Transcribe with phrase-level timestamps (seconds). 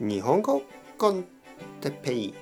[0.00, 0.62] 日本語
[0.96, 1.24] コン
[1.80, 2.34] テッペイ。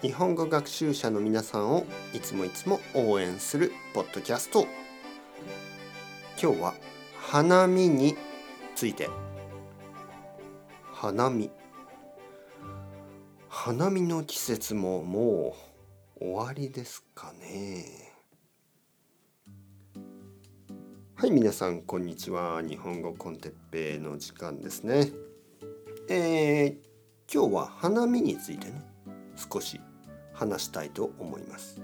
[0.00, 4.66] 日本語学習者の皆さんをいつもいつも応援するポッドキャスト。
[6.42, 6.74] 今日は
[7.20, 8.16] 花見に
[8.74, 9.10] ついて。
[10.90, 11.50] 花見。
[13.50, 15.54] 花見の季節もも
[16.22, 17.84] う終わりですかね。
[21.16, 22.62] はい皆さんこんにちは。
[22.62, 25.31] 日本語コンテッペイの時間ですね。
[26.14, 28.82] えー、今日は花見についてね
[29.34, 29.80] 少し
[30.34, 31.80] 話したいと思います。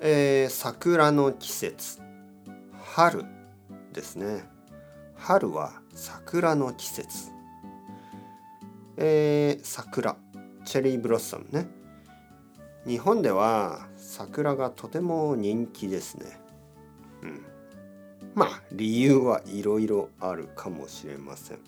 [0.00, 2.00] えー、桜の季節。
[2.80, 3.26] 春
[3.92, 4.42] ですね。
[5.16, 7.30] 春は桜の季節。
[8.96, 10.16] えー、桜。
[10.64, 11.68] チェリーブロッサムね。
[12.86, 16.40] 日本では桜がとても人気ですね。
[17.22, 17.44] うん。
[18.34, 21.58] まあ理由はいろいろあるかもしれません。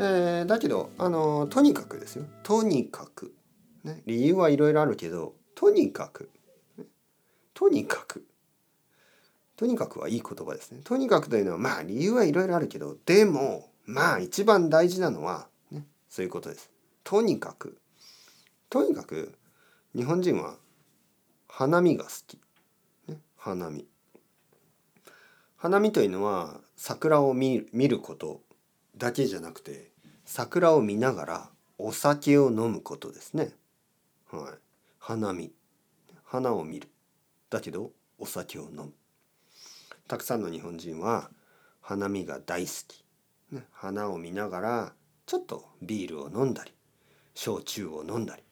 [0.00, 2.24] えー、だけどあのとにかくですよ。
[2.44, 3.34] とにかく、
[3.82, 6.30] ね、理由はいろいろあるけどとにかく、
[7.52, 8.24] とにかく。
[9.56, 10.82] とにかくはいい言葉ですね。
[10.84, 16.70] とにかくというのはまあ理由はいろいろあるけどでもまあ一番大事なのは、ね、そういうことです。
[17.02, 17.76] とにかく。
[18.70, 19.34] とにかく
[19.96, 20.54] 日本人は
[21.48, 22.38] 花見が好き、
[23.08, 23.84] ね、花見。
[25.56, 28.42] 花見というのは桜を見ること。
[28.98, 29.92] だけじゃなくて
[30.24, 33.52] 桜を見ながらお酒を飲むことですね。
[34.30, 34.58] はい、
[34.98, 35.52] 花見。
[36.24, 36.88] 花を見る。
[37.48, 38.92] だけどお酒を飲む。
[40.08, 41.30] たくさんの日本人は
[41.80, 43.04] 花見が大好き、
[43.52, 44.92] ね、花を見ながら
[45.26, 46.72] ちょっとビールを飲んだり
[47.34, 48.42] 焼酎を飲んだり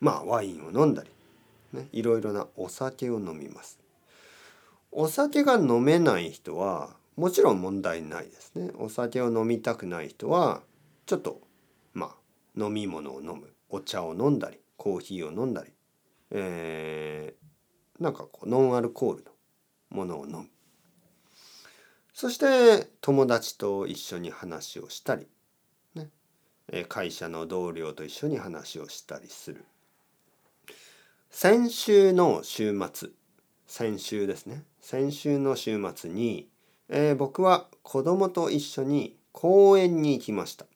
[0.00, 1.10] まあワインを飲んだり、
[1.72, 3.78] ね、いろいろなお酒を飲みます。
[4.90, 8.70] お酒が飲めない人はもちろん問題ないですね。
[8.76, 10.62] お酒を飲みたくない人は
[11.06, 11.40] ちょっと
[11.92, 13.52] まあ飲み物を飲む。
[13.68, 15.72] お茶を飲んだりコーヒーを飲んだり、
[16.30, 19.30] えー、なんかこうノンアルコールの
[19.90, 20.48] ものを飲む。
[22.12, 25.26] そして友達と一緒に話をしたり、
[25.96, 26.10] ね、
[26.88, 29.64] 会社の同僚と一緒に話をしたりする。
[31.30, 33.10] 先週の週末
[33.66, 34.62] 先週ですね。
[34.80, 36.48] 先週の週末に
[36.88, 40.66] えー、僕は子供と一緒に公園に行きました。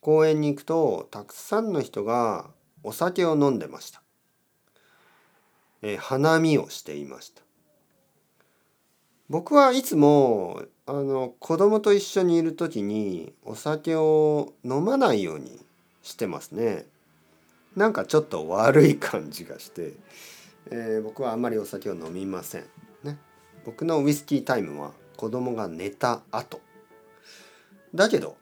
[0.00, 2.46] 公園に行くとたくさんの人が
[2.82, 4.00] お酒を飲んでました、
[5.82, 7.42] えー、花見をしていました。
[9.28, 15.60] 僕はいつもあの子供と一緒にいる時にお酒を飲まないように
[16.02, 16.86] してますね。
[17.76, 19.92] なんかちょっと悪い感じがして、
[20.70, 22.64] えー、僕はあんまりお酒を飲みません。
[23.64, 26.60] 僕のウイスキータイムは子供が寝た後。
[27.94, 28.36] だけど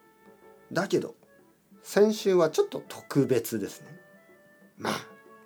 [0.72, 1.14] だけど
[1.82, 3.88] 先週はちょっと特別ですね。
[4.76, 4.94] まあ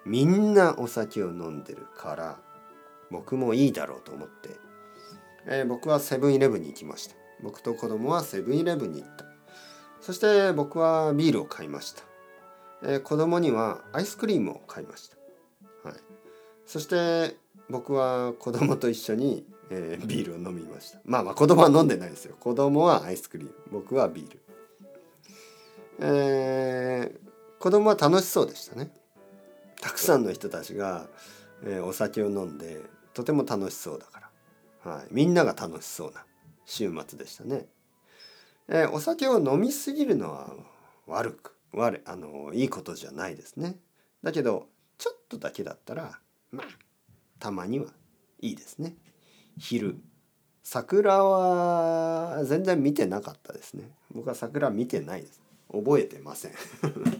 [0.04, 2.40] みんなお酒を飲んでるから
[3.10, 4.50] 僕もいいだろうと思って、
[5.46, 7.14] えー、僕はセブンイレブンに行きました。
[7.42, 9.32] 僕と子供はセブンイレブンに行った。
[10.02, 12.02] そして僕はビールを買いました、
[12.82, 15.98] えー、子供にはアイスクリームを買いました、はい、
[16.66, 17.36] そして
[17.72, 19.44] 僕は子供と一緒に
[19.74, 20.98] えー、ビールを飲みました。
[21.04, 22.36] まあまあ子供は飲んでないですよ。
[22.38, 23.54] 子供はアイスクリーム。
[23.70, 24.42] 僕はビール。
[26.00, 28.90] えー、子供は楽しそうでしたね。
[29.80, 31.08] たくさんの人たちが、
[31.64, 32.80] えー、お酒を飲んで
[33.14, 34.30] とても楽しそうだか
[34.84, 36.24] ら、はい、みんなが楽しそうな
[36.66, 37.66] 週末でしたね、
[38.68, 40.50] えー、お酒を飲みすぎるのは
[41.06, 43.76] 悪く悪あのいいことじゃないですね。
[44.22, 44.68] だけど
[44.98, 46.18] ちょっとだけだったら
[46.50, 46.66] まあ
[47.42, 47.86] たまには
[48.40, 48.94] いいですね。
[49.58, 49.96] 昼。
[50.62, 53.90] 桜は全然見てなかったですね。
[54.14, 55.42] 僕は桜見てないです。
[55.72, 56.52] 覚えてません。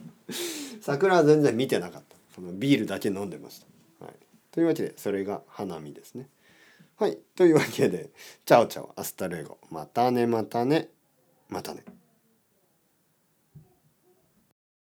[0.80, 2.16] 桜は全然見てなかった。
[2.36, 3.58] そのビールだけ飲んでまし
[3.98, 4.14] た、はい、
[4.52, 6.28] というわけでそれが花見ですね。
[6.98, 7.18] はい。
[7.34, 8.10] というわけで
[8.46, 8.92] チャオチャオ。
[8.94, 9.58] Hasta luego。
[9.70, 10.88] またねまたね。
[11.48, 11.82] またね。